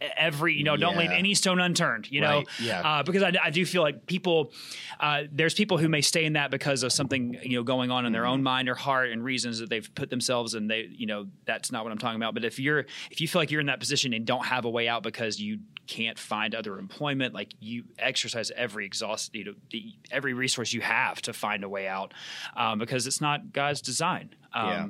[0.00, 2.48] every, you know, don't leave any stone unturned, you know, Right.
[2.60, 2.80] Yeah.
[2.80, 4.52] uh, because I, I do feel like people,
[5.00, 8.06] uh, there's people who may stay in that because of something, you know, going on
[8.06, 8.32] in their Mm-hmm.
[8.32, 11.70] own mind or heart and reasons that they've put themselves and they, you know, that's
[11.72, 12.34] not what I'm talking about.
[12.34, 14.70] But if you're, if you feel like you're in that position and don't have a
[14.70, 19.54] way out because you can't find other employment, like you exercise every exhaust, you know,
[19.70, 22.12] the, every resource you have to find a way out,
[22.56, 24.34] um, because it's not God's design.
[24.52, 24.88] Um, Yeah.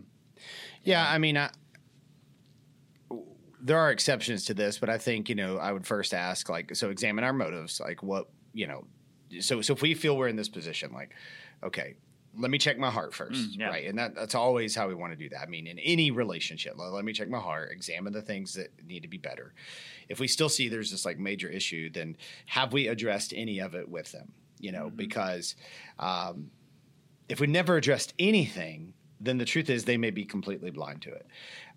[0.85, 1.51] Yeah, I mean, I,
[3.61, 6.75] there are exceptions to this, but I think you know I would first ask like,
[6.77, 8.85] so examine our motives, like what you know.
[9.40, 11.14] So, so if we feel we're in this position, like,
[11.62, 11.97] okay,
[12.38, 13.68] let me check my heart first, Mm, yeah.
[13.68, 13.87] right?
[13.87, 15.42] And that that's always how we want to do that.
[15.42, 18.68] I mean, in any relationship, let, let me check my heart, examine the things that
[18.87, 19.53] need to be better.
[20.09, 22.16] If we still see there's this like major issue, then
[22.47, 24.33] have we addressed any of it with them?
[24.61, 25.55] You know, because
[25.99, 26.51] um,
[27.29, 31.12] if we never addressed anything, then the truth is they may be completely blind to
[31.12, 31.27] it.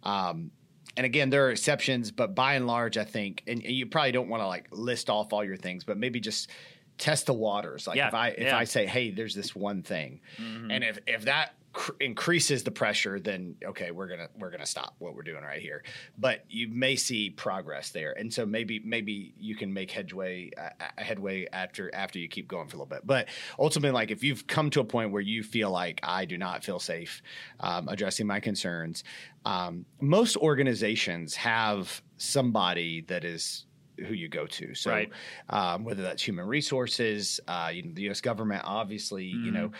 [0.03, 0.51] Um,
[0.97, 4.11] and again, there are exceptions, but by and large, I think, and, and you probably
[4.11, 6.49] don't want to like list off all your things, but maybe just
[6.97, 7.87] test the waters.
[7.87, 8.57] Like Yeah, if I if yeah.
[8.57, 10.71] I say, hey, there's this one thing, Mm-hmm.
[10.71, 14.95] and if if that cr- increases the pressure, then okay, we're gonna we're gonna stop
[14.99, 15.83] what we're doing right here.
[16.17, 20.69] But you may see progress there, and so maybe maybe you can make headway uh,
[20.97, 23.05] headway after after you keep going for a little bit.
[23.05, 23.29] But
[23.59, 26.63] ultimately, like if you've come to a point where you feel like I do not
[26.63, 27.21] feel safe
[27.59, 29.03] um, addressing my concerns,
[29.45, 33.65] um, most organizations have somebody that is
[34.07, 34.73] who you go to.
[34.73, 35.11] So Right.
[35.49, 38.21] um, whether that's human resources, uh, you know, the U.S.
[38.21, 39.53] government, obviously, you Mm-hmm.
[39.53, 39.71] know,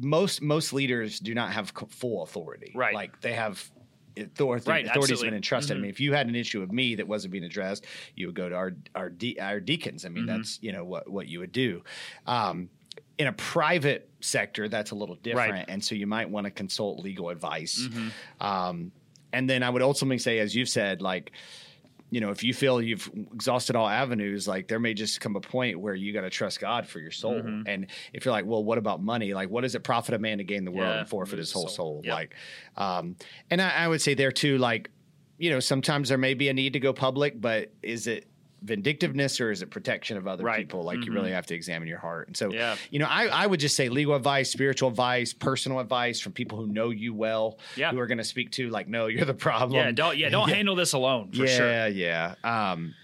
[0.00, 2.72] most most leaders do not have full authority.
[2.74, 2.94] Right.
[2.94, 3.70] like they have.
[4.14, 5.14] Authority, Right, authority's absolutely.
[5.14, 5.24] Mm-hmm.
[5.30, 5.76] been entrusted.
[5.78, 8.36] I mean, if you had an issue with me that wasn't being addressed, you would
[8.36, 10.04] go to our our, de- our deacons.
[10.04, 10.36] I mean, Mm-hmm.
[10.36, 11.82] that's you know what what you would do.
[12.26, 12.68] Um,
[13.16, 15.64] in a private sector, that's a little different, Right.
[15.66, 17.88] and so you might want to consult legal advice.
[17.88, 18.46] Mm-hmm.
[18.46, 18.92] Um,
[19.32, 21.32] and then I would ultimately say, as you've said, like
[22.12, 25.40] you know, if you feel you've exhausted all avenues, like there may just come a
[25.40, 27.40] point where you got to trust God for your soul.
[27.40, 27.62] Mm-hmm.
[27.66, 29.32] And if you're like, well, what about money?
[29.32, 31.50] Like, what does it profit a man to gain the world Yeah, and forfeit his
[31.50, 32.02] whole soul.
[32.02, 32.02] soul?
[32.04, 32.14] Yep.
[32.14, 32.34] Like,
[32.76, 33.16] um,
[33.50, 34.90] and I, I would say there too, like,
[35.38, 38.26] you know, sometimes there may be a need to go public, but is it
[38.62, 40.58] vindictiveness or is it protection of other Right.
[40.58, 40.82] people?
[40.84, 42.28] Like, you really have to examine your heart.
[42.28, 42.76] And so, Yeah.
[42.90, 46.58] you know, I, I would just say legal advice, spiritual advice, personal advice from people
[46.58, 47.90] who know you well, Yeah.
[47.90, 49.72] who are going to speak to, like, no, you're the problem.
[49.78, 51.86] yeah, don't yeah, don't handle this alone for yeah, sure.
[51.88, 52.34] yeah.
[52.44, 52.94] Um,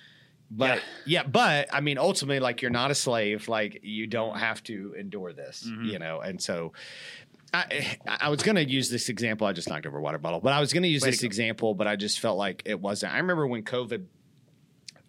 [0.50, 1.24] but yeah.
[1.24, 3.48] but I mean, ultimately, like you're not a slave.
[3.48, 5.84] Like you don't have to endure this, Mm-hmm.
[5.84, 6.20] you know.
[6.20, 6.72] And so,
[7.52, 9.46] I I was going to use this example.
[9.46, 11.20] I just knocked over a water bottle, but I was going to use Way this
[11.22, 11.26] go.
[11.26, 13.12] example, but I just felt like it wasn't.
[13.12, 14.04] I remember when COVID.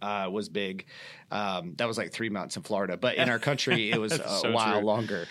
[0.02, 0.86] Uh, was big.
[1.32, 4.28] Um, that was like three months in Florida, but in our country, it was a
[4.30, 4.86] So while true.
[4.86, 5.28] longer.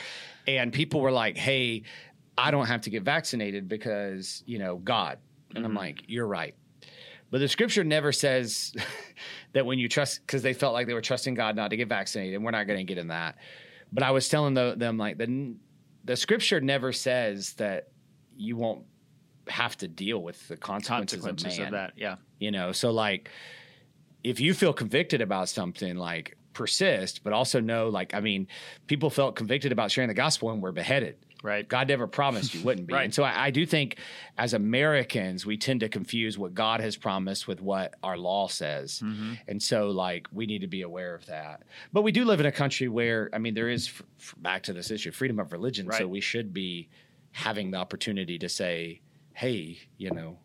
[0.47, 1.85] And people were like, "Hey,
[2.37, 5.19] I don't have to get vaccinated because you know God."
[5.55, 5.65] And Mm-hmm.
[5.67, 6.55] I'm like, "You're right."
[7.31, 8.75] But the scripture never says
[9.53, 11.89] that when you trust, because they felt like they were trusting God not to get
[11.89, 13.37] vaccinated, and we're not going to get in that.
[13.93, 15.55] But I was telling the, them like the
[16.05, 17.89] the scripture never says that
[18.37, 18.85] you won't
[19.49, 22.17] have to deal with the consequences, Consequences of, of that, yeah.
[22.39, 23.31] You know, so like
[24.25, 28.49] if you feel convicted about something, like persist, but also know, like I mean,
[28.87, 31.17] people felt convicted about sharing the gospel and were beheaded.
[31.41, 31.69] Right.
[31.69, 32.95] God never promised you wouldn't be.
[32.99, 33.05] Right.
[33.05, 33.99] And so I, I do think
[34.37, 39.01] as Americans, we tend to confuse what God has promised with what our law says.
[39.05, 39.35] Mm-hmm.
[39.47, 41.63] And so, like, we need to be aware of that.
[41.93, 44.65] But we do live in a country where, I mean, there is, f- f- back
[44.65, 45.89] to this issue, freedom of religion.
[45.93, 46.89] So we should be
[47.31, 49.01] having the opportunity to say,
[49.33, 50.39] hey, you know,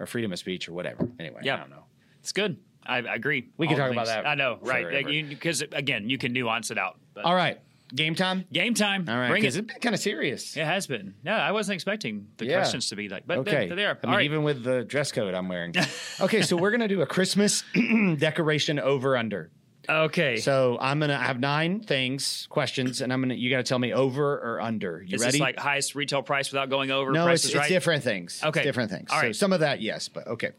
[0.00, 1.08] or freedom of speech or whatever.
[1.20, 1.54] Anyway, Yeah.
[1.54, 1.84] I don't know.
[2.18, 2.56] It's good.
[2.86, 3.48] I, I agree.
[3.56, 5.04] We can All talk about that I know, right?
[5.28, 6.98] Because again, you can nuance it out.
[7.14, 7.58] But All right.
[7.94, 8.44] Game time?
[8.52, 9.06] game time.
[9.08, 9.34] All right.
[9.34, 9.64] Because it.
[9.64, 10.56] it's been kind of serious.
[10.56, 11.14] It has been.
[11.24, 12.58] No, I wasn't expecting the Yeah.
[12.58, 13.66] questions to be like, but Okay.
[13.66, 13.88] they're, there.
[13.88, 14.24] I All mean, right.
[14.26, 15.74] even with the dress code I'm wearing.
[16.20, 17.64] okay, so we're gonna do a Christmas
[18.18, 19.50] decoration over under.
[19.88, 20.36] okay.
[20.36, 23.92] So I'm gonna I have nine things, questions, and I'm gonna you gotta tell me
[23.92, 25.02] over or under.
[25.04, 25.32] You is ready?
[25.32, 27.10] this like highest retail price without going over?
[27.12, 27.68] no, it's, it's right?
[27.68, 28.40] different things.
[28.44, 28.60] Okay.
[28.60, 29.10] It's different things.
[29.10, 29.36] All So right.
[29.36, 30.50] some of that, yes, but okay.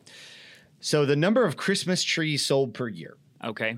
[0.82, 3.78] So the number of Christmas trees sold per year, Okay.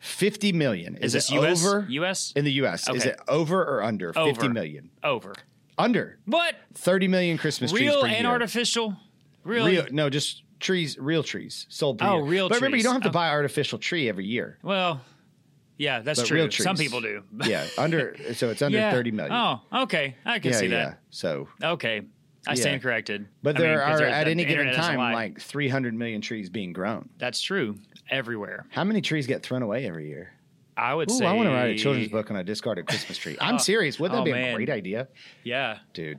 [0.00, 0.96] 50 million.
[0.96, 1.64] Is, Is, this it US?
[1.64, 2.32] over US?
[2.34, 2.88] in the US?
[2.88, 4.48] Is it over or under 50 Over.
[4.48, 4.90] million?
[5.04, 5.34] over.
[5.78, 6.18] Under.
[6.26, 6.56] What?
[6.74, 8.26] 30 million Christmas trees Real and year.
[8.26, 8.96] artificial?
[9.44, 9.72] Really?
[9.72, 12.24] Real, no, just trees, real trees sold per Oh, year.
[12.24, 13.12] real But remember, you don't have to Oh.
[13.12, 14.58] buy artificial tree every year.
[14.62, 15.00] Well,
[15.78, 16.36] Yeah, that's But true.
[16.38, 17.22] real Some people do.
[17.44, 18.92] yeah, under so it's under Yeah.
[18.92, 19.34] thirty million.
[19.34, 20.16] Oh, okay.
[20.24, 20.84] I can yeah, see yeah.
[20.84, 21.00] that.
[21.10, 22.02] So, Okay.
[22.46, 23.28] I stand corrected.
[23.42, 26.72] but I mean, are there- at any given time like three hundred million trees being
[26.72, 27.08] grown.
[27.18, 27.78] that's true
[28.10, 28.66] everywhere.
[28.70, 30.32] How many trees get thrown away every year?
[30.76, 33.18] I would Ooh, say I want to write a children's book on a discarded Christmas
[33.18, 33.36] tree.
[33.40, 34.00] I'm serious.
[34.00, 34.54] Wouldn't that oh, be a man.
[34.56, 35.08] great idea,
[35.44, 36.18] Yeah, dude?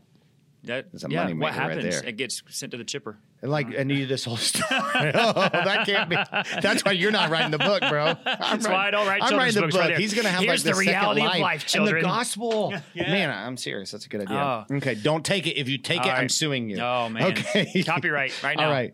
[0.65, 1.25] that, It's a yeah.
[1.27, 1.83] moneymaker What right happens?
[2.01, 2.05] there.
[2.09, 3.17] it gets sent to the chipper.
[3.43, 4.63] And like, I you this whole story.
[4.71, 6.15] oh, that can't be.
[6.61, 8.05] That's why you're not writing the book, bro.
[8.05, 9.81] I'm That's why I don't write I'm writing the books book.
[9.83, 9.97] right.
[9.97, 12.01] He's gonna have Here's like the the second reality of life, life, and children.
[12.03, 12.73] the gospel.
[12.93, 13.11] Yeah.
[13.11, 13.91] Man, I'm serious.
[13.91, 14.37] That's a good idea.
[14.69, 14.75] Oh.
[14.77, 15.57] okay, don't take it.
[15.59, 16.79] If you take it, All I'm suing you.
[16.79, 17.33] Oh man.
[17.33, 17.83] Okay.
[17.83, 18.67] Copyright right now.
[18.67, 18.93] All right.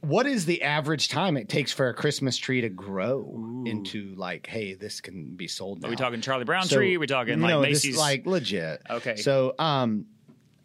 [0.00, 4.46] What is the average time it takes for a Christmas tree to grow into like,
[4.46, 5.82] hey, this can be sold?
[5.82, 5.88] Now.
[5.88, 6.94] Are we talking Charlie Brown So- tree?
[6.94, 7.94] Are we talking like no, this Macy's?
[7.94, 8.80] is like legit.
[8.88, 9.16] Okay.
[9.16, 10.06] So, um,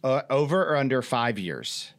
[0.04, 1.92] uh, over or under five years?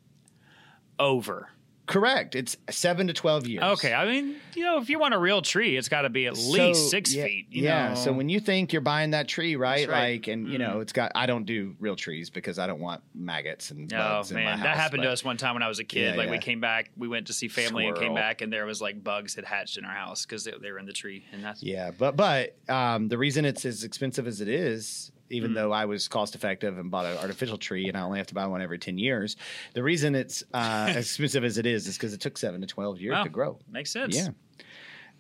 [1.03, 1.49] Over.
[1.85, 2.37] Correct.
[2.37, 3.65] It's seven to twelve years.
[3.65, 3.93] Okay.
[3.93, 6.39] I mean, you know, if you want a real tree, it's got to be at
[6.39, 7.47] least six yeah, feet.
[7.51, 7.89] you yeah.
[7.89, 7.95] know.
[7.97, 9.89] So when you think you're buying that tree, right?
[9.89, 10.13] Right.
[10.13, 11.11] Like, and you know, it's got.
[11.17, 14.53] I don't do real trees because I don't want maggots and Oh bugs in my
[14.53, 14.63] house.
[14.63, 16.15] that happened but- to us one time when I was a kid.
[16.15, 18.65] Yeah, like we came back, we went to see family and came back, and there
[18.65, 21.25] was like bugs had hatched in our house because they, they were in the tree,
[21.33, 25.51] and that's Yeah, but but um, the reason it's as expensive as it is, even
[25.53, 25.55] Mm.
[25.55, 28.35] though I was cost effective and bought an artificial tree and I only have to
[28.35, 29.37] buy one every ten years,
[29.75, 32.67] the reason it's uh, as expensive as it is is because it took seven to
[32.67, 33.25] twelve years Wow.
[33.25, 33.59] to grow.
[33.71, 34.15] makes sense.
[34.17, 34.29] Yeah.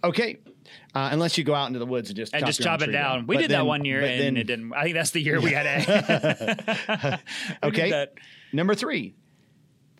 [0.04, 0.38] Okay.
[0.94, 2.86] Uh, unless you go out into the woods and just And chop just chop it
[2.86, 3.26] tree down.
[3.28, 4.72] We But did that one year, and then- it didn't.
[4.74, 7.20] I think that's the year we had did
[7.62, 8.06] Okay.
[8.52, 9.14] Number three,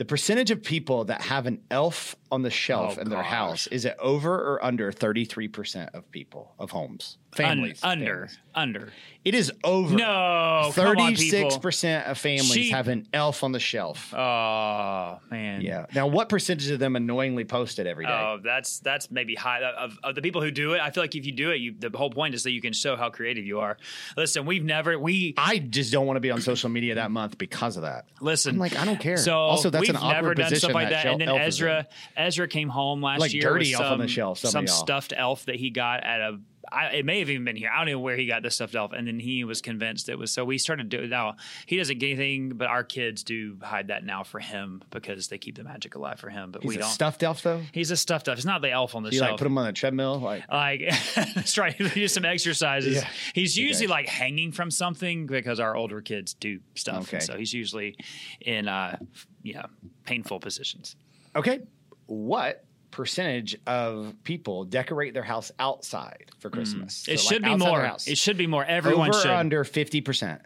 [0.02, 3.30] the percentage of people that have an elf on the shelf Oh, in their gosh.
[3.30, 8.38] house is it over or under 33% of people of homes Un- families under, families?
[8.54, 8.92] under.
[9.24, 12.72] it is over No, come on, 36% of families Sheep.
[12.74, 15.60] have an elf on the shelf Oh man.
[15.60, 19.34] yeah now what percentage of them annoyingly post it every day Oh, that's that's maybe
[19.34, 20.80] high uh, of, of the people who do it.
[20.80, 22.72] I feel like if you do it, you the whole point is that you can
[22.72, 23.76] show how creative you are.
[24.16, 27.36] Listen, we've never we I just don't want to be on social media that month
[27.38, 28.06] because of that.
[28.20, 28.54] listen.
[28.54, 29.16] I'm like, I don't care.
[29.18, 31.12] So Also, that's an awkward never done position stuff like that that.
[31.12, 31.66] And then elf is in.
[31.68, 35.12] Ezra Ezra came home last Like year dirty elf some, on the shelf, some stuffed
[35.16, 36.38] elf that he got at a.
[36.70, 37.70] I, it may have even been here.
[37.70, 40.16] I don't know where he got this stuffed elf, and then he was convinced it
[40.18, 40.32] was.
[40.32, 41.10] So we started doing.
[41.10, 45.28] Now he doesn't get anything, but our kids do hide that now for him because
[45.28, 46.50] they keep the magic alive for him.
[46.50, 46.88] But He's we a don't.
[46.88, 47.60] stuffed elf though.
[47.72, 48.38] He's a stuffed elf.
[48.38, 49.32] He's not the elf on the You shelf.
[49.32, 50.80] like put him on a treadmill, like like
[51.34, 51.76] that's right.
[51.94, 52.94] Do some exercises.
[52.96, 53.08] Yeah.
[53.34, 53.66] He's Okay.
[53.66, 57.12] usually like hanging from something because our older kids do stuff.
[57.12, 57.20] Okay.
[57.20, 57.98] So he's usually
[58.40, 58.96] in uh
[59.42, 59.66] yeah,
[60.04, 60.96] painful positions.
[61.36, 61.60] okay.
[62.06, 67.04] What percentage of people decorate their house outside for Christmas?
[67.04, 67.14] Mm.
[67.14, 67.80] It So, should like, be more.
[67.84, 68.06] house.
[68.06, 68.64] It should be more.
[68.64, 70.42] Everyone Over should or under fifty percent.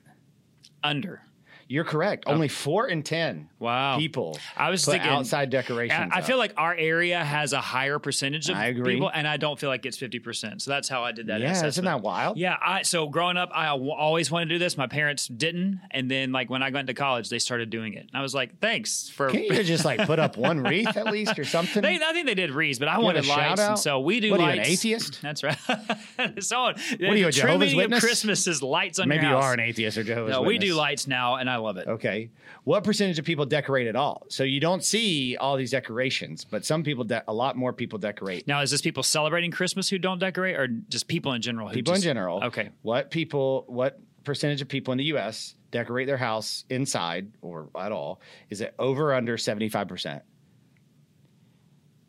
[0.84, 1.22] under.
[1.68, 2.24] You're correct.
[2.26, 2.32] Oh.
[2.32, 3.98] Only four in ten Wow.
[3.98, 4.38] people.
[4.56, 6.12] I was thinking outside decorations.
[6.14, 8.94] I, feel like our area has a higher percentage of I agree.
[8.94, 10.62] people, and I don't feel like it's fifty percent.
[10.62, 11.40] So that's how I did that.
[11.40, 12.36] yeah, isn't that wild?
[12.38, 14.76] Yeah, I so growing up, I w- always wanted to do this.
[14.76, 18.02] My parents didn't, and then like when I went to college, they started doing it.
[18.02, 21.06] And I was like, "Thanks for." Can't you just like put up one wreath at
[21.06, 21.82] least or something?
[21.82, 23.78] They, I think they did wreaths, but I You wanted have a shout lights, and
[23.78, 24.68] so we do What are you, an lights.
[24.70, 25.22] atheist?
[25.22, 25.58] That's right.
[26.40, 28.00] so, what are you, a Jehovah's Witness?
[28.04, 29.44] Christmas is lights on Maybe you house.
[29.44, 31.86] are an atheist or Jehovah's No, we do lights now, and I love it.
[31.88, 32.30] Okay.
[32.64, 34.26] What percentage of people decorate at all?
[34.28, 37.98] So you don't see all these decorations, but some people, de- a lot more people
[37.98, 38.46] decorate.
[38.46, 41.68] Now, is this people celebrating Christmas who don't decorate, or just people in general?
[41.68, 42.44] Who people just, in general.
[42.44, 42.70] Okay.
[42.82, 45.54] What people, what percentage of people in the U.S.
[45.70, 48.20] decorate their house inside or at all?
[48.50, 50.20] Is it over or under 75%?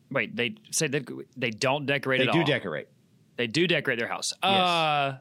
[0.10, 1.04] Wait, they say they
[1.36, 2.34] they don't decorate at all?
[2.34, 2.48] They do all.
[2.48, 2.88] decorate.
[3.36, 4.34] They do decorate their house.
[4.42, 5.18] Uh,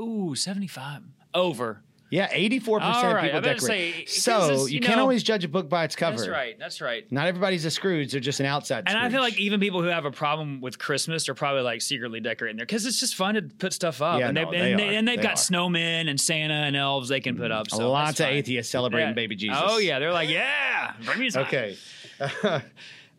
[0.00, 1.02] ooh, seventy-five
[1.34, 1.82] over.
[2.10, 4.08] Yeah, 84% All of right, people decorate.
[4.08, 6.16] say, so you, you can't always judge a book by its cover.
[6.16, 6.58] That's right.
[6.58, 7.10] That's right.
[7.12, 8.12] Not everybody's a Scrooge.
[8.12, 10.78] They're just an outside And I feel like even people who have a problem with
[10.78, 14.20] Christmas are probably like secretly decorating there because it's just fun to put stuff up.
[14.20, 14.84] Yeah, and, no, they, and, are.
[14.84, 15.34] they, and they've They got are.
[15.36, 17.70] snowmen and Santa and elves they can put mm, up.
[17.70, 19.14] So Lots of atheists celebrating Yeah.
[19.14, 19.58] baby Jesus.
[19.60, 21.42] Oh yeah, they're like, yeah, bring me some.
[21.42, 21.76] Okay.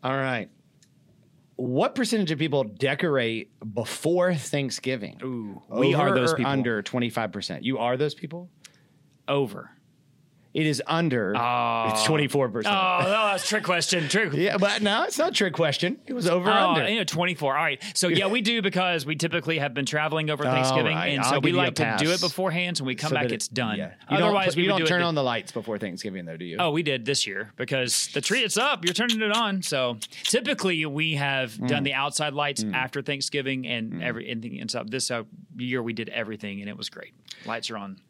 [0.02, 0.48] All right.
[1.56, 5.20] What percentage of people decorate before Thanksgiving?
[5.22, 6.50] Ooh, we are those people.
[6.50, 7.62] under 25%.
[7.62, 8.48] You are those people?
[9.30, 9.70] Over.
[10.52, 11.32] It is under.
[11.36, 11.90] Oh.
[11.92, 12.64] It's 24%.
[12.66, 14.08] Oh, no, that's a trick question.
[14.08, 14.32] Trick.
[14.34, 16.00] Yeah, but no, it's not a trick question.
[16.08, 16.88] It was over Oh, under.
[16.88, 17.56] you know, 24.
[17.56, 17.80] All right.
[17.94, 20.96] So, yeah, we do because we typically have been traveling over All Thanksgiving.
[20.96, 22.78] right, And I'll so we give you a like to do it beforehand.
[22.78, 23.78] So when we come So back, it- it's done.
[23.78, 23.92] yeah.
[24.10, 25.04] You Otherwise, don't, we do turn it.
[25.04, 26.56] on the lights before Thanksgiving, though, do you?
[26.58, 28.84] Oh, we did this year because the tree it's up.
[28.84, 29.62] You're turning it on.
[29.62, 31.68] So typically we have Mm.
[31.68, 35.22] done the outside lights after Thanksgiving and every anything and so this uh,
[35.56, 37.12] year we did everything and it was great.
[37.46, 38.00] Lights are on.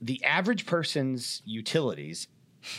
[0.00, 2.28] The average person's utilities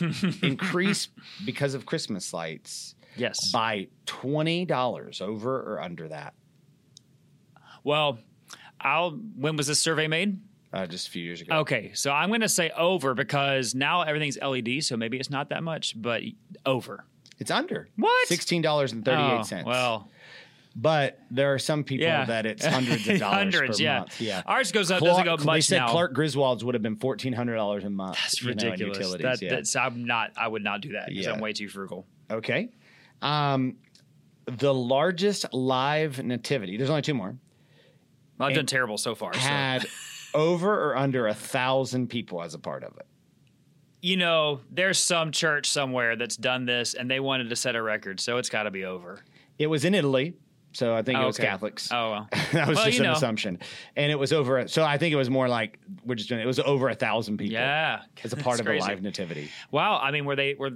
[0.42, 1.08] increase
[1.44, 3.50] because of Christmas lights Yes.
[3.52, 6.34] by $20 over or under that.
[7.84, 8.18] Well,
[8.80, 9.10] I'll.
[9.10, 10.40] When was this survey made?
[10.72, 11.56] Uh, just a few years ago.
[11.58, 15.50] Okay, so I'm going to say over because now everything's LED, so maybe it's not
[15.50, 16.22] that much, but
[16.64, 17.04] over.
[17.38, 17.88] It's under.
[17.96, 18.28] What?
[18.28, 19.66] Sixteen dollars and thirty eight Oh, cents.
[19.66, 20.08] well,
[20.74, 24.00] but there are some people yeah, that it's hundreds of dollars hundreds, yeah.
[24.00, 24.20] month.
[24.20, 24.42] Yeah.
[24.46, 24.98] Ours goes up.
[25.00, 25.88] Clark- doesn't go they much said now.
[25.88, 28.16] Clark Griswold's would have been fourteen hundred dollars a month.
[28.22, 29.22] That's you know, ridiculous.
[29.22, 29.50] that, yeah.
[29.50, 30.32] That's I'm not.
[30.36, 31.32] I would not do that because Yeah.
[31.32, 32.06] I'm way too frugal.
[32.30, 32.70] okay.
[33.20, 33.76] Um,
[34.46, 36.76] the largest live nativity.
[36.76, 37.36] There's only two more.
[38.40, 39.32] I've done terrible so far.
[39.34, 39.38] So.
[39.38, 39.86] Had
[40.34, 43.06] over or under a thousand people as a part of it.
[44.00, 47.82] You know, there's some church somewhere that's done this, and they wanted to set a
[47.82, 49.24] record, so it's got to be over.
[49.58, 50.34] It was in Italy,
[50.72, 51.48] so I think it oh, was Okay.
[51.48, 51.90] Catholics.
[51.92, 52.28] Oh well.
[52.52, 53.12] that was Well, just an know.
[53.12, 53.58] assumption,
[53.96, 54.66] and it was over.
[54.68, 56.40] So I think it was more like we're just doing.
[56.40, 57.54] It was over a thousand people.
[57.54, 58.84] Yeah, as a part of crazy.
[58.84, 59.50] a live nativity.
[59.70, 59.98] Wow.
[60.02, 60.70] I mean, were they were?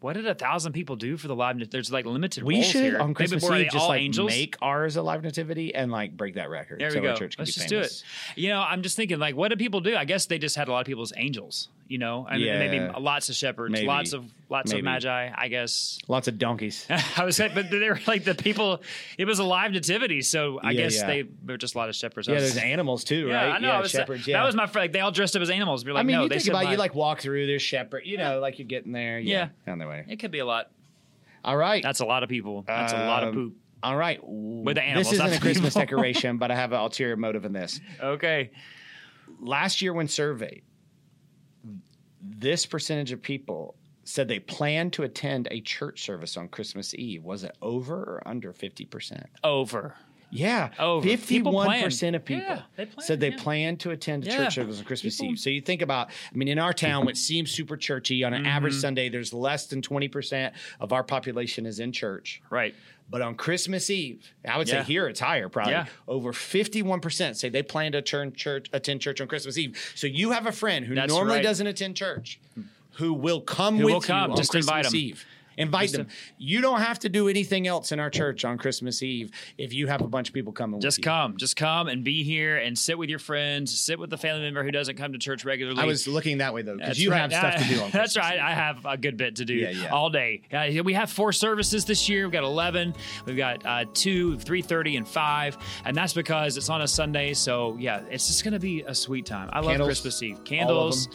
[0.00, 1.56] What did a thousand people do for the live?
[1.56, 2.42] nat- There's like limited.
[2.42, 2.98] We should here.
[3.00, 4.30] on Christmas Eve just like angels?
[4.30, 6.80] make ours a live nativity and like break that record.
[6.80, 7.28] There so we our go.
[7.38, 7.68] Let's just famous.
[7.68, 8.02] do it.
[8.42, 9.94] You know, I'm just thinking, like, what do people do?
[9.94, 11.68] I guess they just had a lot of people as angels.
[11.90, 12.58] You know, I mean, Yeah.
[12.60, 13.84] maybe lots of shepherds, Maybe.
[13.88, 14.78] lots of lots Maybe.
[14.78, 15.32] of magi.
[15.36, 15.98] I guess.
[16.06, 16.86] Lots of donkeys.
[17.16, 18.80] I was but they were like the people.
[19.18, 21.06] It was a live nativity, so I Yeah, guess yeah.
[21.08, 22.28] they were just a lot of shepherds.
[22.28, 23.50] Yeah, was- there's animals too, right?
[23.50, 23.66] I know.
[23.66, 24.24] Yeah, I was, shepherds.
[24.26, 24.84] That was my friend.
[24.84, 25.84] Like they all dressed up as animals.
[25.84, 27.48] Like, I mean, no, you think about you like walk through.
[27.48, 28.02] There's shepherd.
[28.06, 29.18] You know, like you're getting there.
[29.18, 30.04] Yeah, on their way.
[30.08, 30.70] It could be a lot.
[31.44, 31.82] All right.
[31.82, 32.62] That's a lot of people.
[32.68, 33.56] That's a lot of Um, poop.
[33.82, 34.20] All right.
[34.22, 37.44] With the animals, This isn't a the Christmas decoration, but I have an ulterior motive
[37.44, 37.80] in this.
[38.00, 38.50] Okay.
[39.40, 40.62] Last year, when surveyed,
[42.22, 47.22] this percentage of people said they plan to attend a church service on Christmas Eve.
[47.24, 49.24] Was it over or under 50%?
[49.44, 49.94] Over.
[50.32, 51.08] Yeah, Over.
[51.08, 51.82] Fifty-one plan.
[51.82, 53.36] percent of people Yeah, they plan, said they yeah.
[53.42, 54.36] plan to attend a Yeah.
[54.36, 55.40] church service on Christmas People- Eve.
[55.40, 58.46] So you think about, I mean, in our town, which seems super churchy, on an
[58.46, 58.80] average Mm-hmm.
[58.80, 62.42] Sunday, there's less than twenty percent of our population is in church.
[62.48, 62.76] Right.
[63.10, 64.82] But on Christmas Eve, I would Yeah.
[64.84, 65.86] say here it's higher, probably Yeah.
[66.06, 69.76] over fifty-one percent say they plan to turn church, attend church on Christmas Eve.
[69.96, 71.42] So you have a friend who That's normally right.
[71.42, 72.38] doesn't attend church,
[72.94, 74.26] who will come Who with will come.
[74.26, 74.94] you on Just Christmas.
[74.94, 75.24] Eve.
[75.60, 76.08] Invite Just them.
[76.38, 79.86] You don't have to do anything else in our church on Christmas Eve if you
[79.86, 80.80] have a bunch of people coming.
[80.80, 81.10] Just with you.
[81.10, 81.36] come.
[81.36, 83.78] Just come and be here and sit with your friends.
[83.78, 85.80] Sit with the family member who doesn't come to church regularly.
[85.80, 87.30] I was looking that way though because you right.
[87.30, 87.90] have stuff to do on.
[87.92, 88.36] That's right.
[88.36, 88.42] Eve.
[88.42, 89.88] I have a good bit to do Yeah, yeah.
[89.88, 90.42] all day.
[90.52, 92.24] Uh, we have four services this year.
[92.24, 92.94] We've got 11.
[93.26, 95.58] We've got uh, 2, 3.30, and 5.
[95.84, 97.34] And that's because it's on a Sunday.
[97.34, 99.50] So, yeah, it's just going to be a sweet time.
[99.52, 100.44] I love Candles, Christmas Eve.
[100.44, 101.08] Candles.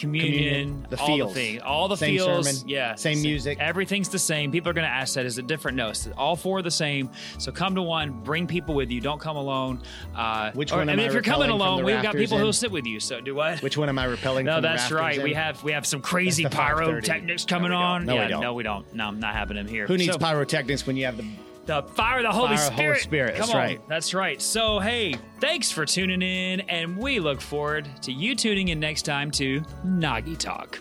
[0.00, 1.34] Communion, Communion, the all feels.
[1.34, 1.62] the things.
[1.62, 2.46] All the Same feels.
[2.48, 2.94] sermon, yeah.
[2.94, 3.58] same Sa- music.
[3.60, 4.50] Everything's the same.
[4.50, 5.26] People are going to ask that.
[5.26, 5.76] Is it different?
[5.76, 7.10] No, it's all four are the same.
[7.38, 8.10] So come to one.
[8.22, 9.00] Bring people with you.
[9.00, 9.82] Don't come alone.
[10.16, 12.52] Uh, Which or- one I mean, I if you're coming alone, we've got people who'll
[12.52, 13.00] sit with you.
[13.00, 13.62] So do what?
[13.62, 14.46] Which one am I repelling?
[14.46, 15.22] No, that's right.
[15.22, 16.90] We have we have some crazy That's the 530.
[17.06, 18.06] pyrotechnics coming No, on.
[18.06, 18.40] No, we yeah, don't.
[18.40, 18.94] no, we don't.
[18.94, 19.86] No, I'm not happening here.
[19.86, 21.24] Who needs So, pyrotechnics when you have the
[21.70, 23.00] the fire of the Holy Fire of the Holy Spirit?
[23.00, 23.56] Spirit, Come that's on.
[23.56, 23.88] right.
[23.88, 24.42] That's right.
[24.42, 29.02] So hey, thanks for tuning in, and we look forward to you tuning in next
[29.02, 30.80] time to Noggy Talk.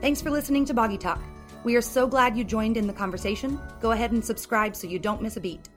[0.00, 1.22] Thanks for listening to Boggy Talk.
[1.62, 3.60] We are so glad you joined in the conversation.
[3.80, 5.68] Go ahead and subscribe so you don't miss a beat.